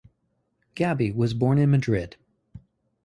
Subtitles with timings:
[0.75, 2.15] Gabi was born in Madrid.